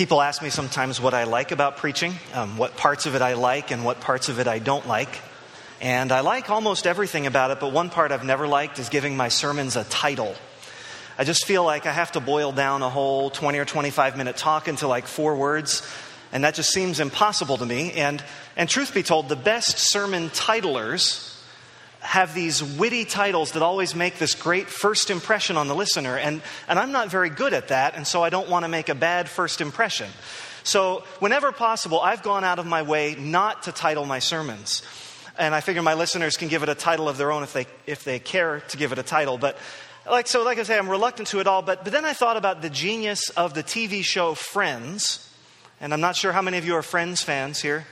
[0.00, 3.34] People ask me sometimes what I like about preaching, um, what parts of it I
[3.34, 5.20] like and what parts of it I don't like.
[5.78, 9.14] And I like almost everything about it, but one part I've never liked is giving
[9.14, 10.34] my sermons a title.
[11.18, 14.38] I just feel like I have to boil down a whole 20 or 25 minute
[14.38, 15.86] talk into like four words,
[16.32, 17.92] and that just seems impossible to me.
[17.92, 18.24] And,
[18.56, 21.29] and truth be told, the best sermon titlers
[22.00, 26.16] have these witty titles that always make this great first impression on the listener.
[26.16, 28.88] And, and I'm not very good at that, and so I don't want to make
[28.88, 30.10] a bad first impression.
[30.62, 34.82] So, whenever possible, I've gone out of my way not to title my sermons.
[35.38, 37.66] And I figure my listeners can give it a title of their own if they,
[37.86, 39.38] if they care to give it a title.
[39.38, 39.56] But,
[40.08, 41.62] like, so, like I say, I'm reluctant to it all.
[41.62, 45.26] But, but then I thought about the genius of the TV show Friends.
[45.80, 47.86] And I'm not sure how many of you are Friends fans here.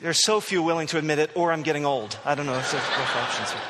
[0.00, 2.18] There's so few willing to admit it, or I'm getting old.
[2.24, 2.58] I don't know.
[2.58, 3.50] It's both options.
[3.50, 3.60] here.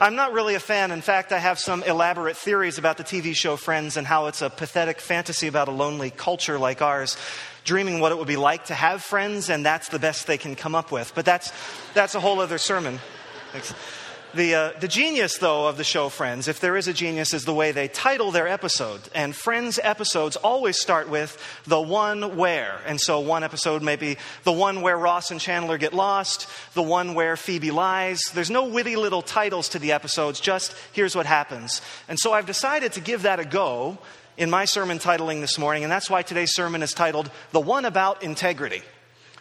[0.00, 0.92] I'm not really a fan.
[0.92, 4.42] In fact, I have some elaborate theories about the TV show Friends and how it's
[4.42, 7.16] a pathetic fantasy about a lonely culture like ours,
[7.64, 10.54] dreaming what it would be like to have friends, and that's the best they can
[10.54, 11.12] come up with.
[11.14, 11.52] But that's,
[11.92, 13.00] that's a whole other sermon.
[13.52, 13.74] Thanks.
[14.34, 17.44] The, uh, the genius, though, of the show Friends, if there is a genius, is
[17.44, 19.00] the way they title their episode.
[19.14, 22.80] And Friends episodes always start with the one where.
[22.84, 26.82] And so one episode may be the one where Ross and Chandler get lost, the
[26.82, 28.20] one where Phoebe lies.
[28.34, 31.80] There's no witty little titles to the episodes, just here's what happens.
[32.08, 33.98] And so I've decided to give that a go
[34.36, 37.84] in my sermon titling this morning, and that's why today's sermon is titled The One
[37.84, 38.82] About Integrity.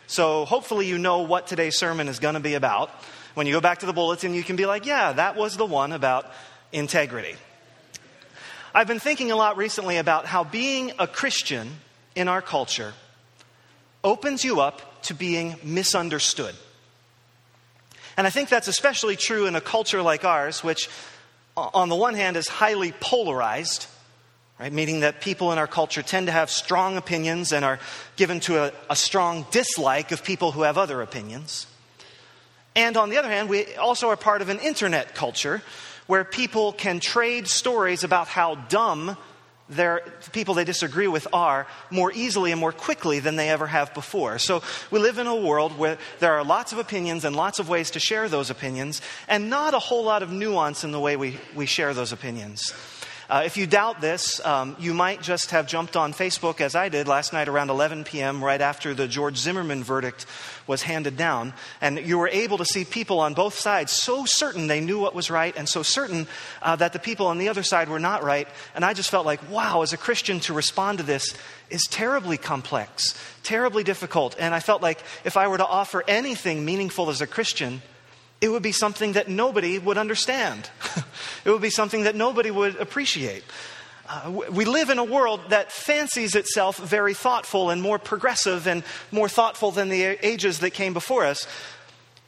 [0.05, 2.91] So hopefully you know what today's sermon is going to be about.
[3.33, 5.65] When you go back to the bulletin, you can be like, yeah, that was the
[5.65, 6.31] one about
[6.71, 7.35] integrity.
[8.75, 11.69] I've been thinking a lot recently about how being a Christian
[12.15, 12.93] in our culture
[14.03, 16.55] opens you up to being misunderstood.
[18.17, 20.89] And I think that's especially true in a culture like ours, which,
[21.57, 23.87] on the one hand, is highly polarized,
[24.59, 24.71] right?
[24.71, 27.79] Meaning that people in our culture tend to have strong opinions and are
[28.15, 31.65] given to a, a strong dislike of people who have other opinions.
[32.75, 35.61] And on the other hand, we also are part of an internet culture
[36.07, 39.17] where people can trade stories about how dumb
[39.69, 40.01] their
[40.33, 44.37] people they disagree with are more easily and more quickly than they ever have before.
[44.37, 47.69] So we live in a world where there are lots of opinions and lots of
[47.69, 51.15] ways to share those opinions, and not a whole lot of nuance in the way
[51.15, 52.73] we, we share those opinions.
[53.33, 56.89] Uh, if you doubt this, um, you might just have jumped on Facebook as I
[56.89, 60.27] did last night around 11 p.m., right after the George Zimmerman verdict
[60.67, 61.51] was handed down.
[61.81, 65.15] And you were able to see people on both sides so certain they knew what
[65.15, 66.27] was right and so certain
[66.61, 68.47] uh, that the people on the other side were not right.
[68.75, 71.33] And I just felt like, wow, as a Christian to respond to this
[71.71, 74.35] is terribly complex, terribly difficult.
[74.37, 77.81] And I felt like if I were to offer anything meaningful as a Christian,
[78.43, 80.69] it would be something that nobody would understand.
[81.45, 83.41] it would be something that nobody would appreciate.
[84.05, 88.83] Uh, we live in a world that fancies itself very thoughtful and more progressive and
[89.13, 91.47] more thoughtful than the ages that came before us.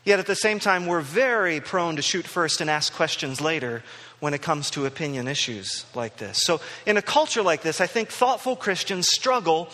[0.05, 3.83] Yet at the same time, we're very prone to shoot first and ask questions later
[4.21, 6.43] when it comes to opinion issues like this.
[6.43, 9.67] So, in a culture like this, I think thoughtful Christians struggle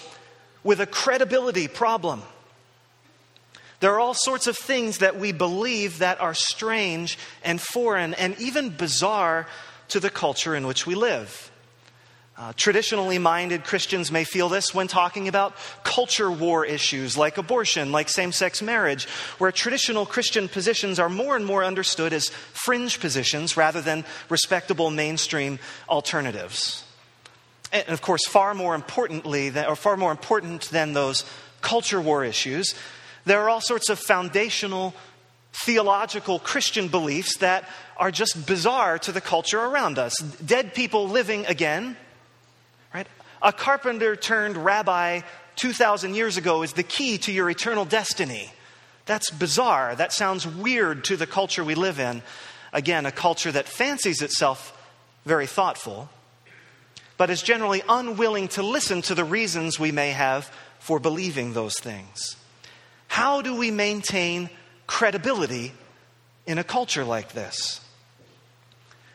[0.64, 2.24] with a credibility problem.
[3.82, 8.40] There are all sorts of things that we believe that are strange and foreign and
[8.40, 9.48] even bizarre
[9.90, 11.52] to the culture in which we live.
[12.38, 17.92] Uh, traditionally minded Christians may feel this when talking about culture war issues like abortion,
[17.92, 19.06] like same sex marriage,
[19.38, 24.90] where traditional Christian positions are more and more understood as fringe positions rather than respectable
[24.90, 25.60] mainstream
[25.90, 26.84] alternatives.
[27.74, 31.26] And of course, far more importantly, or far more important than those
[31.62, 32.74] culture war issues,
[33.26, 34.94] there are all sorts of foundational
[35.54, 37.68] theological Christian beliefs that
[37.98, 40.16] are just bizarre to the culture around us.
[40.46, 41.98] Dead people living again,
[42.94, 43.08] right?
[43.42, 45.22] A carpenter turned rabbi
[45.58, 48.52] 2,000 years ago is the key to your eternal destiny.
[49.06, 49.96] That's bizarre.
[49.96, 52.24] That sounds weird to the culture we live in.
[52.72, 54.78] Again, a culture that fancies itself
[55.26, 56.10] very thoughtful,
[57.18, 61.78] but is generally unwilling to listen to the reasons we may have for believing those
[61.80, 62.38] things.
[63.12, 64.50] How do we maintain
[64.88, 65.74] credibility
[66.46, 67.82] in a culture like this?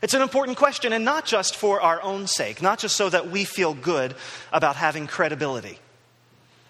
[0.02, 3.30] It's an important question, and not just for our own sake, not just so that
[3.30, 4.14] we feel good
[4.52, 5.78] about having credibility,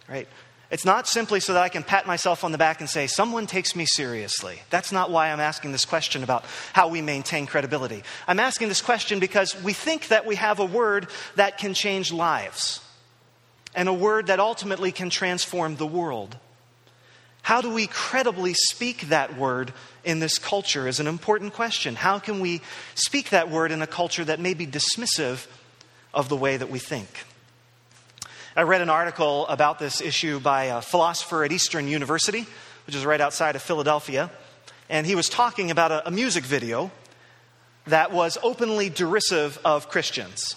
[0.09, 0.29] right?
[0.71, 3.49] It's not simply so that I can pat myself on the back and say, someone
[3.49, 4.61] takes me seriously.
[4.71, 6.45] That's not why I'm asking this question about
[6.75, 8.05] how we maintain credibility.
[8.29, 12.13] I'm asking this question because we think that we have a word that can change
[12.13, 12.81] lives,
[13.75, 16.39] and a word that ultimately can transform the world.
[17.47, 19.73] How do we credibly speak that word
[20.03, 21.95] in this culture is an important question.
[21.95, 22.61] How can we
[22.97, 25.47] speak that word in a culture that may be dismissive
[26.13, 27.07] of the way that we think?
[28.57, 32.45] I read an article about this issue by a philosopher at Eastern University,
[32.85, 34.29] which is right outside of Philadelphia.
[34.89, 36.91] And he was talking about a, a music video
[37.87, 40.57] that was openly derisive of Christians.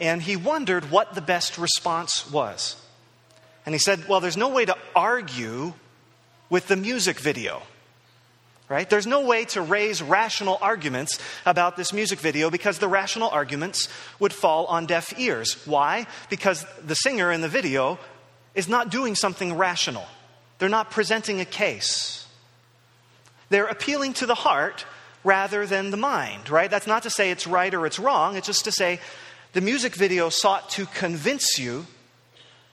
[0.00, 2.81] And he wondered what the best response was.
[3.64, 5.72] And he said, Well, there's no way to argue
[6.50, 7.62] with the music video.
[8.68, 8.88] Right?
[8.88, 13.88] There's no way to raise rational arguments about this music video because the rational arguments
[14.18, 15.66] would fall on deaf ears.
[15.66, 16.06] Why?
[16.30, 17.98] Because the singer in the video
[18.54, 20.06] is not doing something rational.
[20.58, 22.26] They're not presenting a case.
[23.50, 24.86] They're appealing to the heart
[25.24, 26.70] rather than the mind, right?
[26.70, 28.36] That's not to say it's right or it's wrong.
[28.36, 29.00] It's just to say
[29.52, 31.86] the music video sought to convince you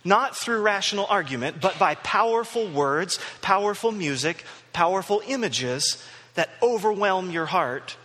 [0.04, 4.44] not through rational argument, but by powerful words, powerful music,
[4.74, 6.04] powerful images
[6.36, 7.98] that overwhelm your heart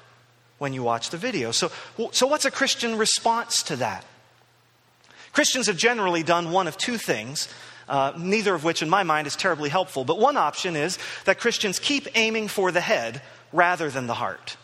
[0.59, 1.51] when you watch the video.
[1.51, 1.71] So,
[2.13, 4.05] so what's a Christian response to that?
[5.33, 7.49] Christians have generally done one of two things,
[7.89, 10.05] uh, neither of which, in my mind, is terribly helpful.
[10.05, 13.21] But one option is that Christians keep aiming for the head
[13.53, 14.57] rather than the heart.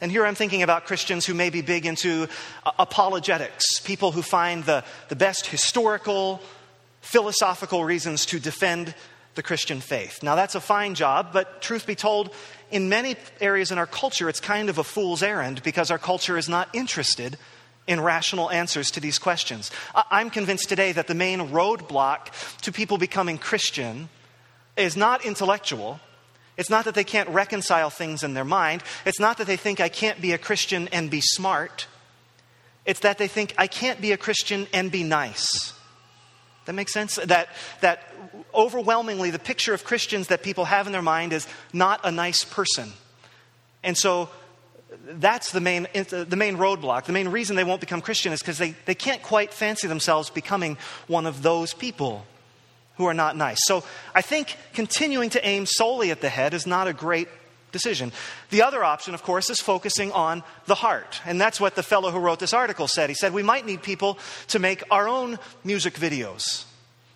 [0.00, 2.26] And here I'm thinking about Christians who may be big into
[2.64, 6.40] uh, apologetics, people who find the, the best historical,
[7.02, 8.94] philosophical reasons to defend
[9.34, 10.22] the Christian faith.
[10.22, 12.34] Now, that's a fine job, but truth be told,
[12.70, 16.36] in many areas in our culture, it's kind of a fool's errand because our culture
[16.36, 17.36] is not interested
[17.86, 19.70] in rational answers to these questions.
[19.94, 24.08] I'm convinced today that the main roadblock to people becoming Christian
[24.76, 26.00] is not intellectual,
[26.60, 28.82] it's not that they can't reconcile things in their mind.
[29.06, 31.86] It's not that they think I can't be a Christian and be smart.
[32.84, 35.72] It's that they think I can't be a Christian and be nice.
[36.66, 37.16] That makes sense?
[37.16, 37.48] That,
[37.80, 38.14] that
[38.52, 42.44] overwhelmingly the picture of Christians that people have in their mind is not a nice
[42.44, 42.92] person.
[43.82, 44.28] And so
[45.08, 47.06] that's the main, uh, the main roadblock.
[47.06, 50.28] The main reason they won't become Christian is because they, they can't quite fancy themselves
[50.28, 50.76] becoming
[51.06, 52.26] one of those people
[53.00, 53.56] who are not nice.
[53.62, 53.82] So
[54.14, 57.28] I think continuing to aim solely at the head is not a great
[57.72, 58.12] decision.
[58.50, 61.22] The other option, of course, is focusing on the heart.
[61.24, 63.08] And that's what the fellow who wrote this article said.
[63.08, 64.18] He said, We might need people
[64.48, 66.66] to make our own music videos.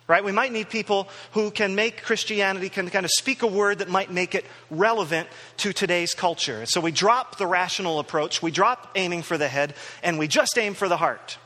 [0.07, 0.23] Right?
[0.23, 3.89] We might need people who can make Christianity, can kind of speak a word that
[3.89, 6.65] might make it relevant to today's culture.
[6.65, 10.57] So we drop the rational approach, we drop aiming for the head, and we just
[10.57, 11.37] aim for the heart.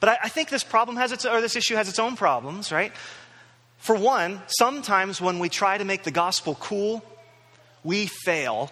[0.00, 2.70] But I, I think this problem has its, or this issue has its own problems,
[2.72, 2.92] right?
[3.78, 7.04] For one, sometimes when we try to make the gospel cool,
[7.84, 8.70] we fail,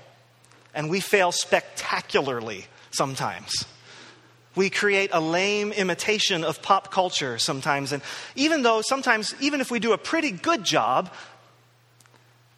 [0.74, 3.64] and we fail spectacularly sometimes.
[4.54, 7.92] We create a lame imitation of pop culture sometimes.
[7.92, 8.02] And
[8.34, 11.12] even though sometimes, even if we do a pretty good job,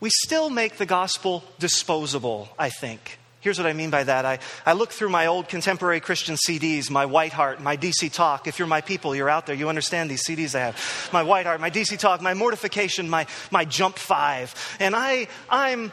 [0.00, 3.18] we still make the gospel disposable, I think.
[3.40, 4.24] Here's what I mean by that.
[4.24, 8.48] I, I look through my old contemporary Christian CDs, my White Heart, my DC Talk.
[8.48, 11.10] If you're my people, you're out there, you understand these CDs I have.
[11.12, 14.54] My White Heart, my DC Talk, my Mortification, my, my Jump Five.
[14.80, 15.92] And I, I'm,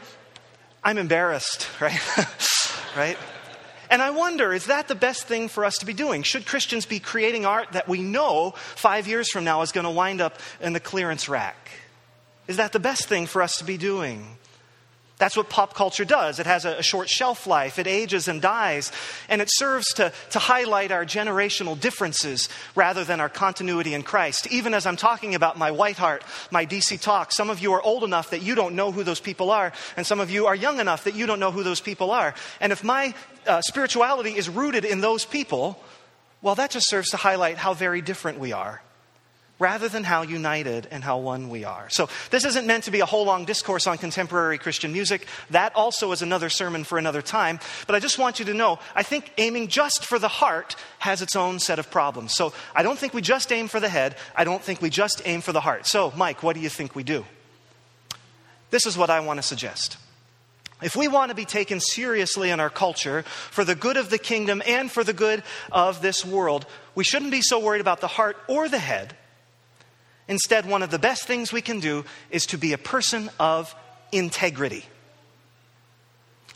[0.82, 2.00] I'm embarrassed, right?
[2.96, 3.18] right?
[3.90, 6.24] And I wonder, is that the best thing for us to be doing?
[6.24, 9.90] Should Christians be creating art that we know five years from now is going to
[9.90, 11.70] wind up in the clearance rack?
[12.48, 14.36] Is that the best thing for us to be doing?
[15.18, 16.38] That's what pop culture does.
[16.38, 18.92] It has a, short shelf life, it ages and dies,
[19.30, 24.46] and it serves to, to highlight our generational differences rather than our continuity in Christ.
[24.50, 27.80] Even as I'm talking about my White Heart, my DC Talk, some of you are
[27.80, 30.54] old enough that you don't know who those people are, and some of you are
[30.54, 32.34] young enough that you don't know who those people are.
[32.60, 33.14] And if my
[33.46, 35.82] uh, spirituality is rooted in those people,
[36.42, 38.82] well, that just serves to highlight how very different we are
[39.58, 41.88] rather than how united and how one we are.
[41.88, 45.26] So, this isn't meant to be a whole long discourse on contemporary Christian music.
[45.50, 47.58] That also is another sermon for another time.
[47.86, 51.22] But I just want you to know I think aiming just for the heart has
[51.22, 52.34] its own set of problems.
[52.34, 54.16] So, I don't think we just aim for the head.
[54.34, 55.86] I don't think we just aim for the heart.
[55.86, 57.24] So, Mike, what do you think we do?
[58.70, 59.96] This is what I want to suggest.
[60.82, 64.18] If we want to be taken seriously in our culture for the good of the
[64.18, 68.06] kingdom and for the good of this world, we shouldn't be so worried about the
[68.06, 69.16] heart or the head
[70.28, 73.74] Instead, one of the best things we can do is to be a person of
[74.12, 74.84] integrity.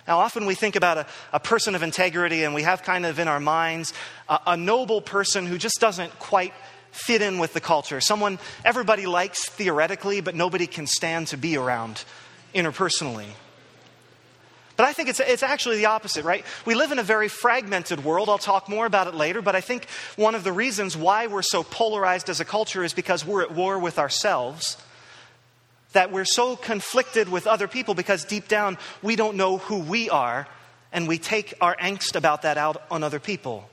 [0.09, 3.19] Now, often we think about a, a person of integrity and we have kind of
[3.19, 3.93] in our minds
[4.29, 6.53] a, a noble person who just doesn't quite
[6.91, 8.01] fit in with the culture.
[8.01, 12.05] Someone everybody likes theoretically, but nobody can stand to be around
[12.55, 13.29] interpersonally.
[14.81, 16.43] But I think it's, it's actually the opposite, right?
[16.65, 18.31] We live in a very fragmented world.
[18.31, 21.43] I'll talk more about it later, but I think one of the reasons why we're
[21.43, 24.79] so polarized as a culture is because we're at war with ourselves.
[25.93, 30.09] That we're so conflicted with other people because deep down we don't know who we
[30.09, 30.49] are
[30.95, 33.69] and we take our angst about that out on other people.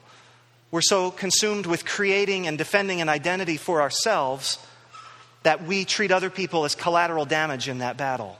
[0.71, 4.59] We're so consumed with creating and defending an identity for ourselves
[5.43, 8.37] that we treat other people as collateral damage in that battle.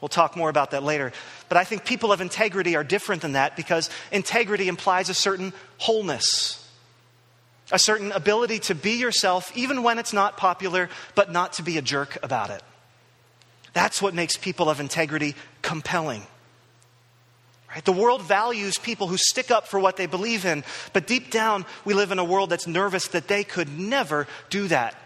[0.00, 1.12] We'll talk more about that later.
[1.48, 5.52] But I think people of integrity are different than that because integrity implies a certain
[5.78, 6.66] wholeness,
[7.70, 11.76] a certain ability to be yourself even when it's not popular, but not to be
[11.76, 12.62] a jerk about it.
[13.72, 16.26] That's what makes people of integrity compelling.
[17.72, 17.84] Right?
[17.84, 21.64] The world values people who stick up for what they believe in, but deep down,
[21.84, 24.96] we live in a world that's nervous that they could never do that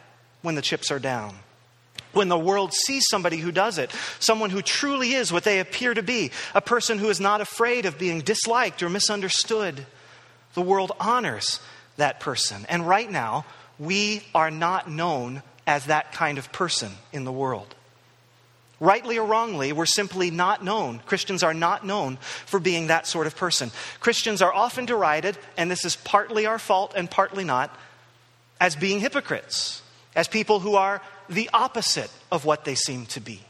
[0.41, 1.37] when the chips are down.
[2.14, 5.92] When the world sees somebody who does it, someone who truly is what they appear
[5.92, 9.87] to be, a person who is not afraid of being disliked or misunderstood,
[10.54, 11.61] the world honors
[11.97, 12.64] that person.
[12.68, 13.44] And right now,
[13.78, 17.75] we are not known as that kind of person in the world.
[18.80, 21.00] Rightly or wrongly, we're simply not known.
[21.06, 22.16] Christians are not known
[22.47, 23.71] for being that sort of person.
[24.00, 27.75] Christians are often derided, and this is partly our fault and partly not,
[28.61, 29.83] as being hypocrites
[30.14, 33.40] as people who are the opposite of what they seem to be.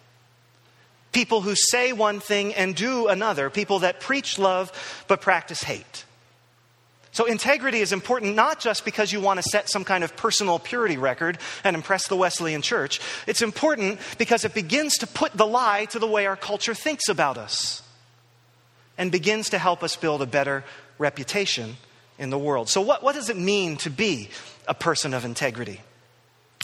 [1.13, 4.73] People who say one thing and do another, people that preach love
[5.07, 6.05] but practice hate.
[7.13, 10.59] So, integrity is important not just because you want to set some kind of personal
[10.59, 13.01] purity record and impress the Wesleyan church.
[13.29, 17.09] It's important because it begins to put the lie to the way our culture thinks
[17.09, 17.85] about us
[18.99, 20.65] and begins to help us build a better
[20.99, 21.77] reputation
[22.19, 22.69] in the world.
[22.69, 24.29] So, what, what does it mean to be
[24.67, 25.81] a person of integrity?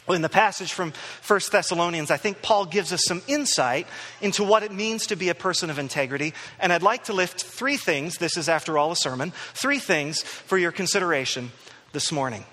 [0.08, 0.92] In the passage from
[1.26, 3.86] 1 Thessalonians, I think Paul gives us some insight
[4.20, 6.34] into what it means to be a person of integrity.
[6.58, 10.22] And I'd like to lift three things, this is after all a sermon, three things
[10.22, 11.52] for your consideration
[11.92, 12.44] this morning.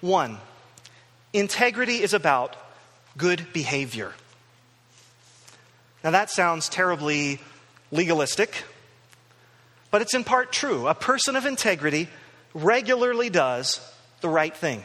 [0.00, 0.38] One,
[1.32, 2.56] integrity is about
[3.18, 4.12] good behavior.
[6.02, 7.40] Now, that sounds terribly
[7.90, 8.64] legalistic,
[9.90, 10.88] but it's in part true.
[10.88, 12.08] A person of integrity
[12.54, 13.80] regularly does
[14.22, 14.82] the right thing.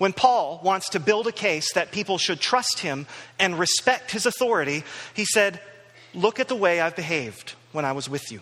[0.00, 3.06] When Paul wants to build a case that people should trust him
[3.38, 5.60] and respect his authority, he said,
[6.14, 8.40] Look at the way I've behaved when I was with you.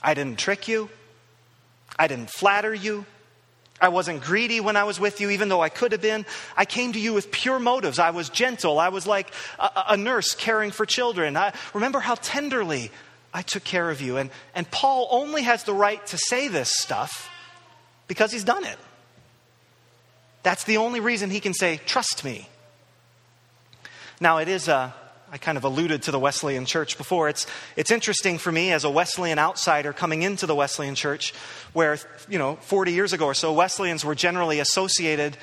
[0.00, 0.88] I didn't trick you,
[1.98, 3.06] I didn't flatter you.
[3.80, 6.24] I wasn't greedy when I was with you, even though I could have been.
[6.56, 7.98] I came to you with pure motives.
[7.98, 8.78] I was gentle.
[8.78, 11.36] I was like a, a nurse caring for children.
[11.36, 12.92] I remember how tenderly
[13.34, 14.16] I took care of you.
[14.16, 17.28] And, and Paul only has the right to say this stuff
[18.06, 18.78] because he's done it.
[20.42, 22.48] That's the only reason he can say, Trust me.
[24.20, 24.92] Now, it is, uh,
[25.32, 27.28] I kind of alluded to the Wesleyan church before.
[27.28, 31.32] It's, it's interesting for me as a Wesleyan outsider coming into the Wesleyan church,
[31.72, 35.36] where, you know, 40 years ago or so, Wesleyans were generally associated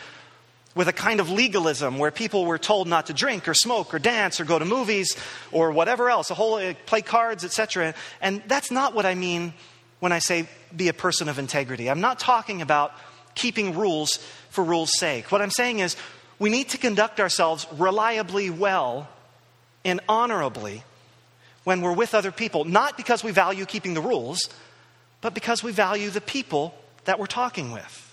[0.75, 3.99] with a kind of legalism where people were told not to drink or smoke or
[3.99, 5.17] dance or go to movies
[5.51, 7.95] or whatever else, a whole uh, play cards, etc.
[8.21, 9.53] And that's not what I mean
[9.99, 11.89] when I say be a person of integrity.
[11.89, 12.93] I'm not talking about
[13.35, 15.31] keeping rules for rules' sake.
[15.31, 15.95] What I'm saying is,
[16.39, 19.09] we need to conduct ourselves reliably well
[19.83, 20.83] and honorably
[21.63, 24.39] when we're with other people, not because we value keeping the rules,
[25.21, 26.73] but because we value the people
[27.05, 28.05] that we're talking with.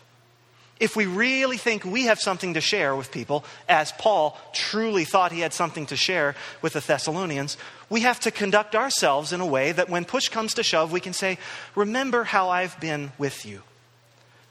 [0.79, 5.33] If we really think we have something to share with people, as Paul truly thought
[5.33, 7.57] he had something to share with the Thessalonians,
[7.89, 11.01] we have to conduct ourselves in a way that when push comes to shove, we
[11.01, 11.39] can say,
[11.75, 13.63] Remember how I've been with you.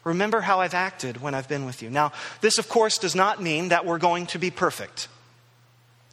[0.05, 1.89] Remember how I've acted when I've been with you.
[1.89, 5.07] Now, this, of course, does not mean that we're going to be perfect.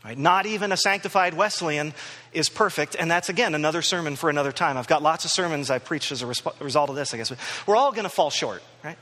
[0.03, 0.19] Right?
[0.19, 1.95] Not even a sanctified Wesleyan
[2.33, 4.77] is perfect, and that's again another sermon for another time.
[4.77, 7.33] I've got lots of sermons I preached as a resp- result of this, I guess.
[7.67, 8.97] We're all going to fall short, right?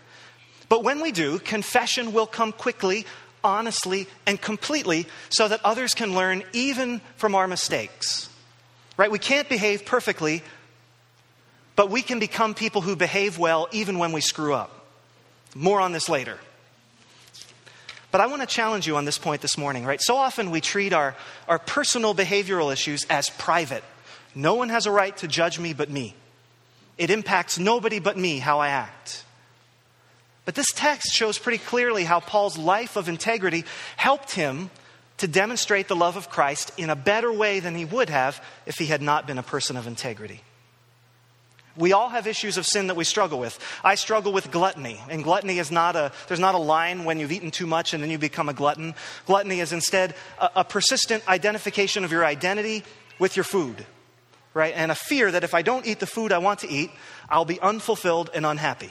[0.69, 3.07] But when we do, confession will come quickly,
[3.43, 8.29] honestly, and completely so that others can learn even from our mistakes.
[8.97, 9.11] Right?
[9.11, 10.43] We can't behave perfectly,
[11.77, 14.80] but we can become people who behave well even when we screw up.
[15.55, 16.39] More on this later.
[18.11, 20.01] But I want to challenge you on this point this morning, right?
[20.01, 21.15] So often we treat our,
[21.49, 23.85] our personal behavioral issues as private.
[24.35, 26.15] No one has a right to judge me but me.
[26.99, 29.25] It impacts nobody but me how I act.
[30.45, 33.65] But this text shows pretty clearly how Paul's life of integrity
[33.97, 34.71] helped him
[35.19, 38.77] to demonstrate the love of Christ in a better way than he would have if
[38.77, 40.41] he had not been a person of integrity.
[41.81, 43.59] We all have issues of sin that we struggle with.
[43.83, 47.33] I struggle with gluttony, and gluttony is not a, there's not a line when you've
[47.33, 48.95] eaten too much and then you become a glutton.
[49.27, 52.85] Gluttony is instead a, a persistent identification of your identity
[53.19, 53.87] with your food,
[54.53, 54.75] right?
[54.77, 56.91] And a fear that if I don't eat the food I want to eat,
[57.31, 58.91] I'll be unfulfilled and unhappy.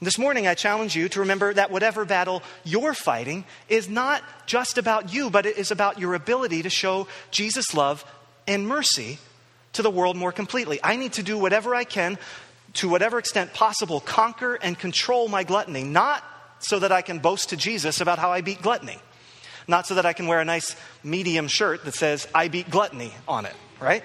[0.00, 4.78] This morning, I challenge you to remember that whatever battle you're fighting is not just
[4.78, 8.04] about you, but it is about your ability to show Jesus' love
[8.46, 9.18] and mercy
[9.74, 10.80] to the world more completely.
[10.82, 12.18] I need to do whatever I can
[12.74, 16.22] to whatever extent possible, conquer and control my gluttony, not
[16.60, 18.98] so that I can boast to Jesus about how I beat gluttony,
[19.66, 23.12] not so that I can wear a nice medium shirt that says, I beat gluttony
[23.26, 24.02] on it, right?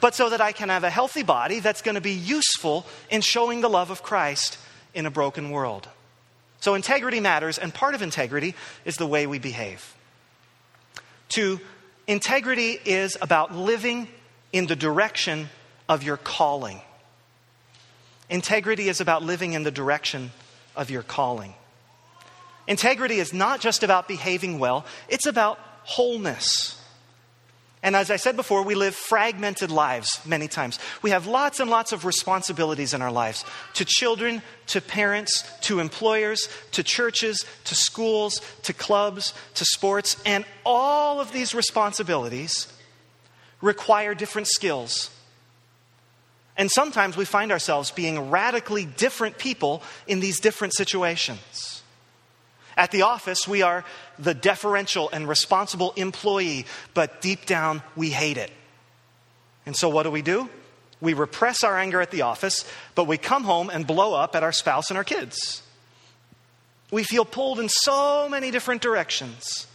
[0.00, 3.20] But so that I can have a healthy body that's going to be useful in
[3.20, 4.58] showing the love of Christ
[4.94, 5.88] in a broken world.
[6.60, 8.54] So integrity matters, and part of integrity
[8.84, 9.94] is the way we behave.
[11.28, 11.60] Two,
[12.06, 14.08] integrity is about living
[14.52, 15.48] in the direction
[15.88, 16.80] of your calling.
[18.30, 20.30] Integrity is about living in the direction
[20.76, 21.54] of your calling.
[22.66, 26.74] Integrity is not just about behaving well, it's about wholeness.
[27.82, 30.78] And as I said before, we live fragmented lives many times.
[31.00, 35.78] We have lots and lots of responsibilities in our lives to children, to parents, to
[35.78, 40.20] employers, to churches, to schools, to clubs, to sports.
[40.26, 42.66] And all of these responsibilities
[43.60, 45.10] require different skills.
[46.56, 51.82] And sometimes we find ourselves being radically different people in these different situations.
[52.76, 53.84] At the office, we are
[54.18, 58.50] the deferential and responsible employee, but deep down, we hate it.
[59.66, 60.48] And so, what do we do?
[61.00, 64.42] We repress our anger at the office, but we come home and blow up at
[64.42, 65.62] our spouse and our kids.
[66.90, 69.66] We feel pulled in so many different directions.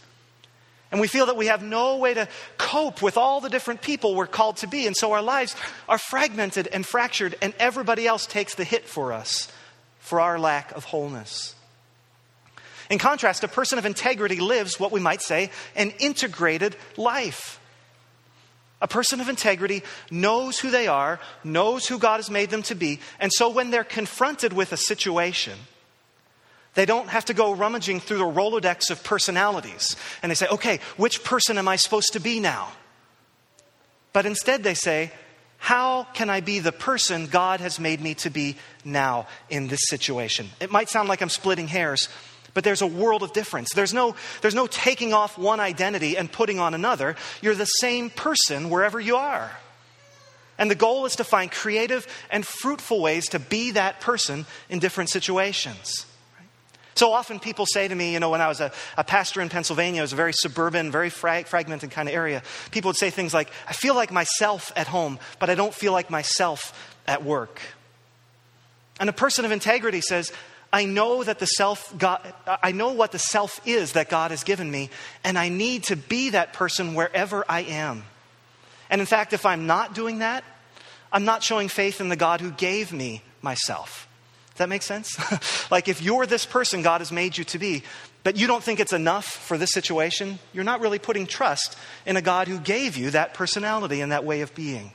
[0.94, 4.14] And we feel that we have no way to cope with all the different people
[4.14, 4.86] we're called to be.
[4.86, 5.56] And so our lives
[5.88, 9.50] are fragmented and fractured, and everybody else takes the hit for us
[9.98, 11.56] for our lack of wholeness.
[12.88, 17.58] In contrast, a person of integrity lives what we might say an integrated life.
[18.80, 19.82] A person of integrity
[20.12, 23.72] knows who they are, knows who God has made them to be, and so when
[23.72, 25.58] they're confronted with a situation,
[26.74, 30.80] they don't have to go rummaging through the Rolodex of personalities and they say, okay,
[30.96, 32.72] which person am I supposed to be now?
[34.12, 35.12] But instead they say,
[35.58, 39.80] how can I be the person God has made me to be now in this
[39.88, 40.48] situation?
[40.60, 42.08] It might sound like I'm splitting hairs,
[42.52, 43.70] but there's a world of difference.
[43.74, 47.16] There's no, there's no taking off one identity and putting on another.
[47.40, 49.50] You're the same person wherever you are.
[50.58, 54.78] And the goal is to find creative and fruitful ways to be that person in
[54.78, 56.06] different situations.
[56.94, 59.48] So often people say to me, you know, when I was a, a pastor in
[59.48, 62.42] Pennsylvania, it was a very suburban, very frag- fragmented kind of area.
[62.70, 65.92] People would say things like, I feel like myself at home, but I don't feel
[65.92, 66.72] like myself
[67.06, 67.60] at work.
[69.00, 70.32] And a person of integrity says,
[70.72, 74.42] I know that the self God, I know what the self is that God has
[74.42, 74.90] given me,
[75.22, 78.04] and I need to be that person wherever I am.
[78.90, 80.42] And in fact, if I'm not doing that,
[81.12, 84.08] I'm not showing faith in the God who gave me myself.
[84.54, 85.18] Does that make sense?
[85.70, 87.82] like if you're this person God has made you to be,
[88.22, 92.16] but you don't think it's enough for this situation, you're not really putting trust in
[92.16, 94.92] a God who gave you that personality and that way of being.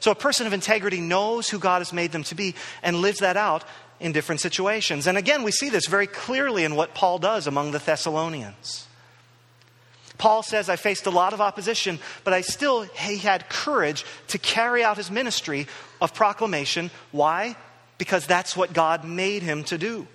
[0.00, 3.18] So a person of integrity knows who God has made them to be and lives
[3.18, 3.64] that out
[4.00, 5.06] in different situations.
[5.06, 8.86] And again, we see this very clearly in what Paul does among the Thessalonians.
[10.16, 14.38] Paul says, I faced a lot of opposition, but I still, he had courage to
[14.38, 15.66] carry out his ministry
[16.00, 16.90] of proclamation.
[17.12, 17.56] Why?
[17.98, 20.06] Because that's what God made him to do.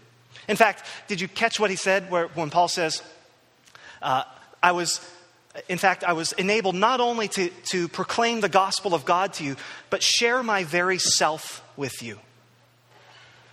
[0.48, 3.02] In fact, did you catch what he said where, when Paul says,
[4.02, 4.24] uh,
[4.62, 5.00] I was,
[5.70, 9.44] in fact, I was enabled not only to, to proclaim the gospel of God to
[9.44, 9.56] you,
[9.90, 12.20] but share my very self with you.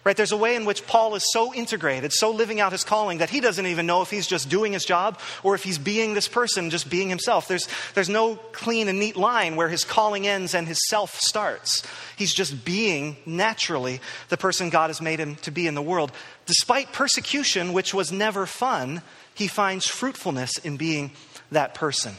[0.02, 0.16] Right?
[0.16, 3.28] There's a way in which Paul is so integrated, so living out his calling, that
[3.28, 6.26] he doesn't even know if he's just doing his job or if he's being this
[6.26, 7.48] person, just being himself.
[7.48, 11.82] There's, there's no clean and neat line where his calling ends and his self starts.
[12.16, 16.12] He's just being naturally the person God has made him to be in the world.
[16.46, 19.02] Despite persecution, which was never fun,
[19.34, 21.10] he finds fruitfulness in being
[21.52, 22.14] that person.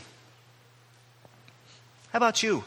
[2.11, 2.63] How about you?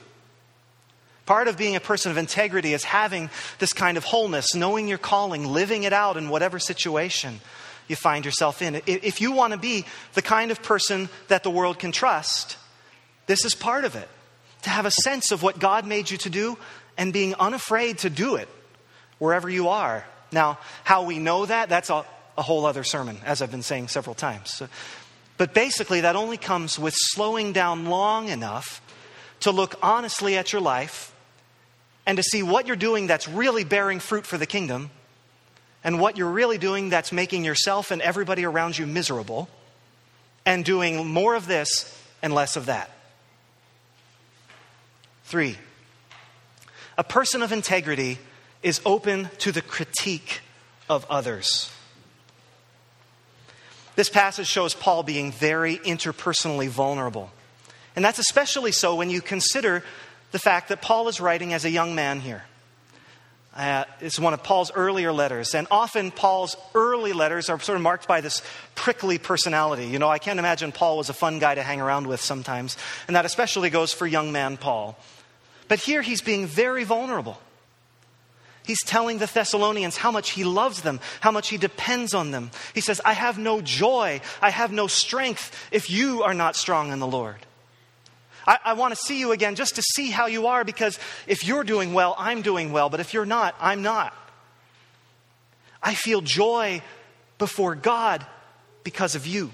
[1.27, 4.99] Part of being a person of integrity is having this kind of wholeness, knowing your
[4.99, 7.41] calling, living it out in whatever situation
[7.89, 8.83] you find yourself in.
[8.87, 12.59] If you want to be the kind of person that the world can trust,
[13.27, 14.09] this is part of it.
[14.63, 16.59] To have a sense of what God made you to do
[16.97, 18.49] and being unafraid to do it
[19.19, 20.07] wherever you are.
[20.33, 22.05] Now, how we know that, that's a,
[22.37, 24.53] a whole other sermon, as I've been saying several times.
[24.55, 24.69] So,
[25.37, 28.81] but basically, that only comes with slowing down long enough
[29.41, 31.14] to look honestly at your life
[32.07, 34.91] and to see what you're doing that's really bearing fruit for the kingdom
[35.83, 39.49] and what you're really doing that's making yourself and everybody around you miserable
[40.47, 42.91] and doing more of this and less of that.
[45.25, 45.57] Three,
[46.97, 48.19] a person of integrity
[48.63, 50.41] is open to the critique
[50.89, 51.71] of others.
[53.97, 57.31] This passage shows Paul being very interpersonally vulnerable.
[57.97, 59.85] And that's especially so when you consider
[60.35, 62.43] the fact that Paul is writing as a young man here.
[63.57, 65.55] Uh, it's one of Paul's earlier letters.
[65.55, 68.43] And often Paul's early letters are sort of marked by this
[68.75, 69.87] prickly personality.
[69.87, 72.77] You know, I can't imagine Paul was a fun guy to hang around with sometimes.
[73.07, 74.99] And that especially goes for young man Paul.
[75.69, 77.41] But here he's being very vulnerable.
[78.67, 82.51] He's telling the Thessalonians how much he loves them, how much he depends on them.
[82.75, 86.91] He says, I have no joy, I have no strength if you are not strong
[86.91, 87.37] in the Lord.
[88.47, 91.47] I, I want to see you again just to see how you are because if
[91.47, 92.89] you're doing well, I'm doing well.
[92.91, 94.15] But if you're not, I'm not.
[95.83, 96.83] I feel joy
[97.39, 98.25] before God
[98.85, 99.51] because of you.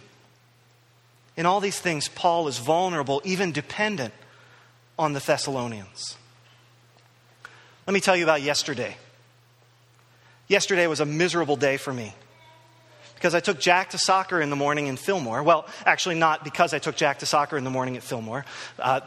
[1.36, 4.12] In all these things, Paul is vulnerable, even dependent
[4.98, 6.16] on the Thessalonians.
[7.86, 8.96] Let me tell you about yesterday.
[10.48, 12.14] Yesterday was a miserable day for me
[13.20, 15.42] because I took Jack to soccer in the morning in Fillmore.
[15.42, 18.46] Well, actually, not because I took Jack to soccer in the morning at Fillmore.
[18.78, 19.00] Uh,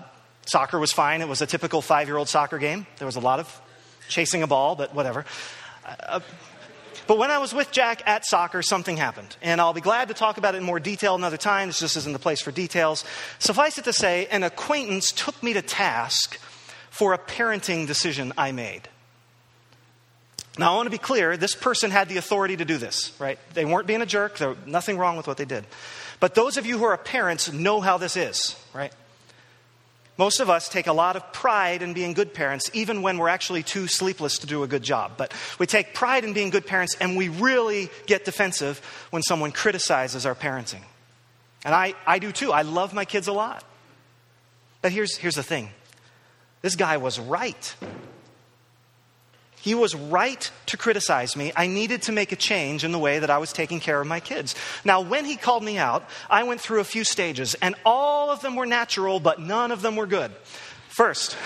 [0.46, 1.22] soccer was fine.
[1.22, 2.86] It was a typical five year old soccer game.
[3.00, 3.62] There was a lot of
[4.10, 5.26] chasing a ball, but whatever.
[5.84, 6.20] Uh,
[7.08, 9.36] but when I was with Jack at soccer, something happened.
[9.42, 11.68] And I'll be glad to talk about it in more detail another time.
[11.70, 13.04] This just isn't the place for details.
[13.40, 16.40] Suffice it to say, an acquaintance took me to task
[16.92, 18.90] for a parenting decision I made.
[20.58, 23.40] Now, I want to be clear this person had the authority to do this, right?
[23.54, 25.66] They weren't being a jerk, there was nothing wrong with what they did.
[26.20, 28.94] But those of you who are parents know how this is, right?
[30.18, 33.30] Most of us take a lot of pride in being good parents, even when we're
[33.30, 35.14] actually too sleepless to do a good job.
[35.18, 39.52] But we take pride in being good parents, and we really get defensive when someone
[39.52, 40.84] criticizes our parenting.
[41.66, 42.52] And I, I do too.
[42.52, 43.64] I love my kids a lot.
[44.84, 45.70] But here's, here's the thing
[46.62, 47.76] this guy was right.
[49.64, 51.54] He was right to criticize me.
[51.56, 54.06] I needed to make a change in the way that I was taking care of
[54.06, 54.56] my kids.
[54.84, 58.42] Now, when he called me out, I went through a few stages, and all of
[58.42, 60.32] them were natural, but none of them were good.
[60.90, 61.36] First,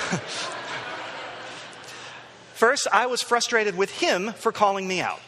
[2.55, 5.19] First, I was frustrated with him for calling me out.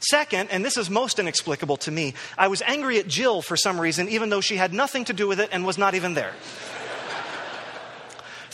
[0.00, 3.80] Second, and this is most inexplicable to me, I was angry at Jill for some
[3.80, 6.32] reason, even though she had nothing to do with it and was not even there.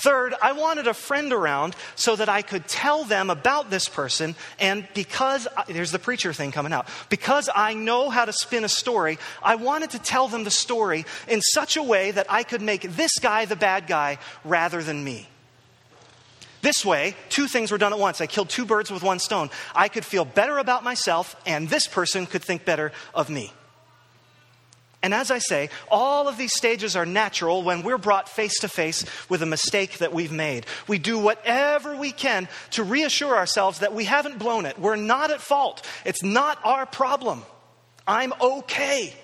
[0.01, 4.35] Third, I wanted a friend around so that I could tell them about this person.
[4.59, 8.69] And because, there's the preacher thing coming out, because I know how to spin a
[8.69, 12.63] story, I wanted to tell them the story in such a way that I could
[12.63, 15.29] make this guy the bad guy rather than me.
[16.63, 18.23] This way, two things were done at once.
[18.23, 19.51] I killed two birds with one stone.
[19.75, 23.53] I could feel better about myself, and this person could think better of me.
[25.03, 28.69] And as I say, all of these stages are natural when we're brought face to
[28.69, 30.67] face with a mistake that we've made.
[30.89, 34.79] We do whatever we can to reassure ourselves that we haven't blown it.
[34.79, 35.87] We're not at fault.
[36.05, 37.45] It's not our problem.
[38.07, 39.15] I'm okay.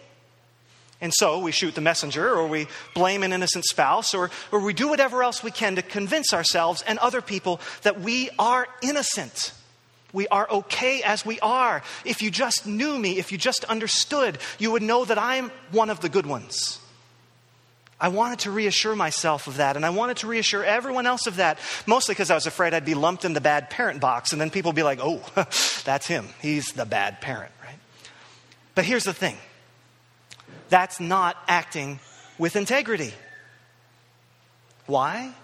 [0.98, 4.72] And so we shoot the messenger, or we blame an innocent spouse, or, or we
[4.72, 9.52] do whatever else we can to convince ourselves and other people that we are innocent.
[10.16, 11.82] We are okay as we are.
[12.06, 15.90] If you just knew me, if you just understood, you would know that I'm one
[15.90, 16.78] of the good ones.
[18.00, 21.36] I wanted to reassure myself of that, and I wanted to reassure everyone else of
[21.36, 24.40] that, mostly because I was afraid I'd be lumped in the bad parent box, and
[24.40, 25.22] then people would be like, oh,
[25.84, 26.24] that's him.
[26.40, 27.78] He's the bad parent, right?
[28.74, 29.36] But here's the thing
[30.70, 32.00] that's not acting
[32.38, 33.12] with integrity.
[34.86, 35.34] Why?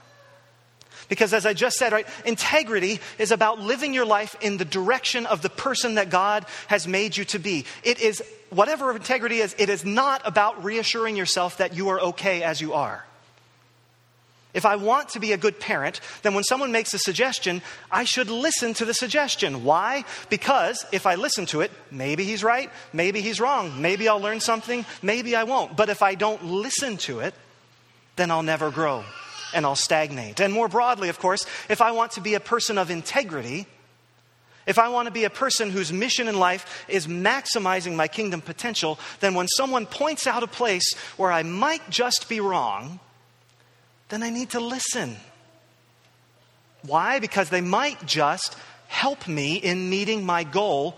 [1.13, 5.27] Because as I just said, right, integrity is about living your life in the direction
[5.27, 7.67] of the person that God has made you to be.
[7.83, 12.43] It is, whatever integrity is, it is not about reassuring yourself that you are okay
[12.43, 13.05] as you are.
[14.55, 18.05] If I want to be a good parent, then when someone makes a suggestion, I
[18.05, 19.65] should listen to the suggestion.
[19.65, 20.07] Why?
[20.31, 24.41] Because if I listen to it, maybe he's right, maybe he's wrong, maybe I'll learn
[24.41, 25.77] something, maybe I won't.
[25.77, 27.35] But if I don't listen to it,
[28.17, 29.05] then I'll never grow
[29.55, 30.41] and I'll stagnate.
[30.41, 33.67] And more broadly, of course, if I want to be a person of integrity,
[34.67, 38.41] if I want to be a person whose mission in life is maximizing my kingdom
[38.41, 43.01] potential, then when someone points out a place where I might just be wrong,
[44.09, 45.17] then I need to listen.
[46.83, 47.19] Why?
[47.19, 48.57] Because they might just
[48.89, 50.97] help me in meeting my goal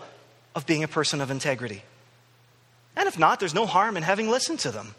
[0.53, 1.81] of being a person of integrity.
[2.95, 4.95] And if not, there's no harm in having listened to them.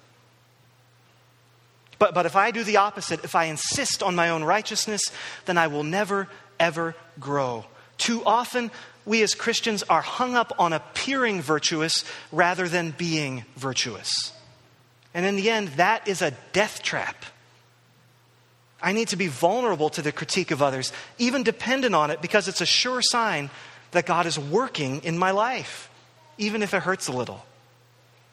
[1.98, 5.02] But, but if I do the opposite, if I insist on my own righteousness,
[5.46, 6.28] then I will never,
[6.61, 7.64] ever grow.
[7.98, 8.70] Too often,
[9.06, 14.32] we as Christians are hung up on appearing virtuous rather than being virtuous.
[15.14, 17.24] And in the end, that is a death trap.
[18.82, 22.48] I need to be vulnerable to the critique of others, even dependent on it, because
[22.48, 23.48] it's a sure sign
[23.92, 25.88] that God is working in my life,
[26.37, 27.46] even if it hurts a little,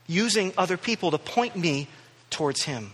[0.07, 1.87] using other people to point me
[2.29, 2.91] towards Him.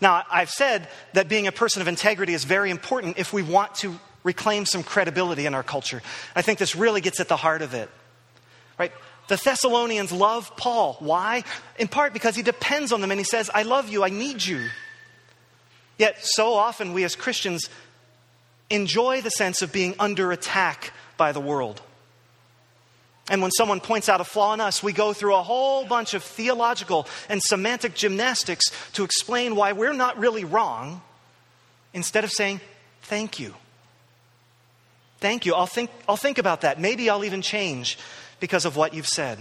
[0.00, 3.74] Now, I've said that being a person of integrity is very important if we want
[3.76, 6.02] to reclaim some credibility in our culture.
[6.34, 7.88] I think this really gets at the heart of it.
[8.78, 8.92] Right?
[9.28, 10.96] The Thessalonians love Paul.
[11.00, 11.44] Why?
[11.78, 14.44] In part because he depends on them and he says, I love you, I need
[14.44, 14.68] you.
[15.98, 17.70] Yet, so often we as Christians
[18.68, 21.80] enjoy the sense of being under attack by the world.
[23.28, 26.14] And when someone points out a flaw in us, we go through a whole bunch
[26.14, 31.02] of theological and semantic gymnastics to explain why we're not really wrong
[31.92, 32.60] instead of saying,
[33.02, 33.54] Thank you.
[35.20, 35.54] Thank you.
[35.54, 36.80] I'll think, I'll think about that.
[36.80, 37.98] Maybe I'll even change
[38.40, 39.38] because of what you've said.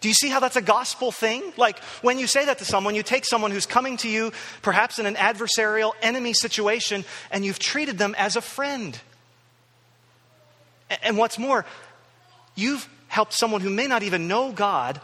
[0.00, 1.42] Do you see how that's a gospel thing?
[1.56, 4.98] Like when you say that to someone, you take someone who's coming to you, perhaps
[4.98, 8.98] in an adversarial enemy situation, and you've treated them as a friend.
[11.02, 11.66] And what's more,
[12.60, 15.00] you've helped someone who may not even know God,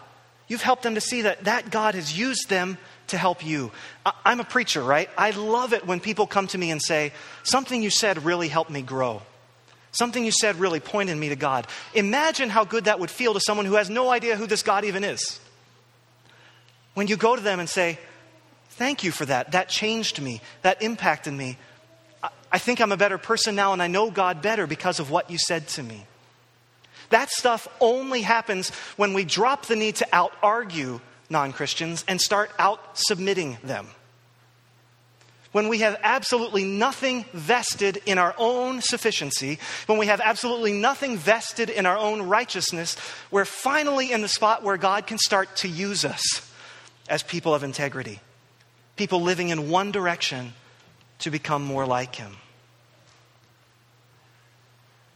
[0.48, 3.70] you've helped them to see that that God has used them to help you.
[4.24, 5.08] I'm a preacher, right?
[5.16, 8.70] I love it when people come to me and say, Something you said really helped
[8.70, 9.22] me grow.
[9.92, 11.66] Something you said really pointed me to God.
[11.94, 14.84] Imagine how good that would feel to someone who has no idea who this God
[14.84, 15.40] even is.
[16.94, 17.98] When you go to them and say,
[18.70, 19.52] Thank you for that.
[19.52, 20.42] That changed me.
[20.62, 21.56] That impacted me.
[22.52, 25.30] I think I'm a better person now and I know God better because of what
[25.30, 26.06] you said to me.
[27.10, 32.20] That stuff only happens when we drop the need to out argue non Christians and
[32.20, 33.88] start out submitting them.
[35.52, 41.16] When we have absolutely nothing vested in our own sufficiency, when we have absolutely nothing
[41.16, 42.96] vested in our own righteousness,
[43.30, 46.22] we're finally in the spot where God can start to use us
[47.08, 48.20] as people of integrity,
[48.96, 50.52] people living in one direction
[51.20, 52.36] to become more like Him.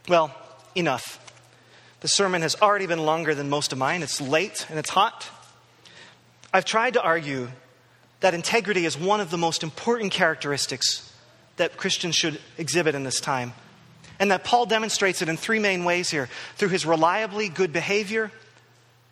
[0.07, 0.35] Well,
[0.75, 1.19] enough.
[2.01, 4.03] The sermon has already been longer than most of mine.
[4.03, 5.29] It's late and it's hot.
[6.53, 7.49] I've tried to argue
[8.19, 11.11] that integrity is one of the most important characteristics
[11.57, 13.53] that Christians should exhibit in this time.
[14.19, 18.31] And that Paul demonstrates it in three main ways here through his reliably good behavior,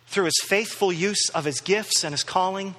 [0.06, 2.74] through his faithful use of his gifts and his calling,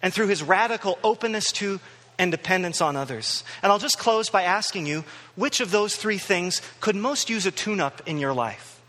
[0.00, 1.80] and through his radical openness to
[2.18, 3.42] and dependence on others.
[3.62, 7.46] And I'll just close by asking you which of those three things could most use
[7.46, 8.81] a tune up in your life?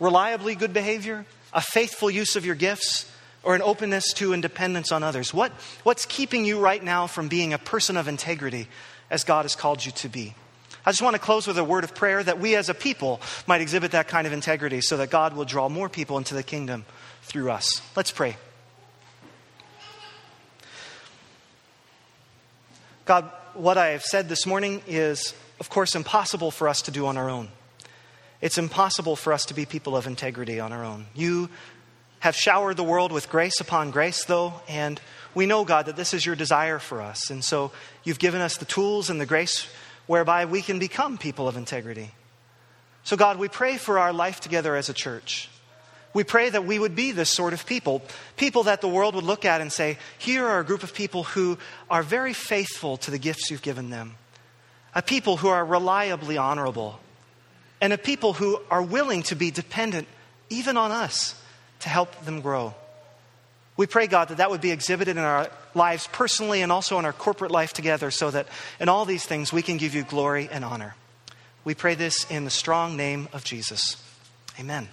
[0.00, 3.10] Reliably good behavior, a faithful use of your gifts,
[3.42, 5.32] or an openness to and dependence on others?
[5.32, 8.68] What, what's keeping you right now from being a person of integrity
[9.10, 10.34] as God has called you to be?
[10.84, 13.20] I just want to close with a word of prayer that we as a people
[13.46, 16.44] might exhibit that kind of integrity so that God will draw more people into the
[16.44, 16.84] kingdom
[17.22, 17.82] through us.
[17.96, 18.36] Let's pray.
[23.04, 27.06] God, what I have said this morning is, of course, impossible for us to do
[27.06, 27.48] on our own.
[28.40, 31.06] It's impossible for us to be people of integrity on our own.
[31.14, 31.48] You
[32.20, 35.00] have showered the world with grace upon grace, though, and
[35.34, 37.30] we know, God, that this is your desire for us.
[37.30, 37.72] And so
[38.04, 39.68] you've given us the tools and the grace
[40.06, 42.10] whereby we can become people of integrity.
[43.04, 45.48] So, God, we pray for our life together as a church.
[46.14, 48.02] We pray that we would be this sort of people,
[48.36, 51.24] people that the world would look at and say, here are a group of people
[51.24, 51.58] who
[51.90, 54.14] are very faithful to the gifts you've given them,
[54.94, 56.98] a people who are reliably honorable
[57.80, 60.08] and a people who are willing to be dependent
[60.50, 61.40] even on us
[61.80, 62.74] to help them grow.
[63.76, 67.04] We pray, God, that that would be exhibited in our lives personally and also in
[67.04, 68.48] our corporate life together so that
[68.80, 70.94] in all these things we can give you glory and honor.
[71.64, 74.02] We pray this in the strong name of Jesus.
[74.58, 74.88] Amen.